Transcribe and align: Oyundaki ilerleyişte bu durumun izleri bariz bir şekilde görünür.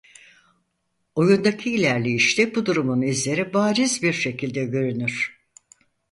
Oyundaki 1.15 1.71
ilerleyişte 1.71 2.55
bu 2.55 2.65
durumun 2.65 3.01
izleri 3.01 3.53
bariz 3.53 4.03
bir 4.03 4.13
şekilde 4.13 4.65
görünür. 4.65 5.39